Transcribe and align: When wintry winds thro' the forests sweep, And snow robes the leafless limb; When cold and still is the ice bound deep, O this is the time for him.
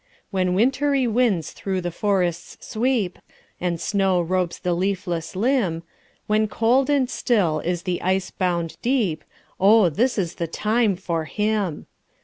When 0.31 0.55
wintry 0.55 1.05
winds 1.05 1.51
thro' 1.51 1.79
the 1.79 1.91
forests 1.91 2.57
sweep, 2.67 3.19
And 3.59 3.79
snow 3.79 4.19
robes 4.19 4.57
the 4.57 4.73
leafless 4.73 5.35
limb; 5.35 5.83
When 6.25 6.47
cold 6.47 6.89
and 6.89 7.07
still 7.07 7.59
is 7.59 7.83
the 7.83 8.01
ice 8.01 8.31
bound 8.31 8.77
deep, 8.81 9.23
O 9.59 9.89
this 9.89 10.17
is 10.17 10.33
the 10.41 10.47
time 10.47 10.95
for 10.95 11.25
him. 11.25 11.85